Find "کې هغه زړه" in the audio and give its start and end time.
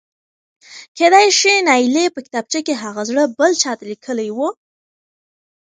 2.65-3.23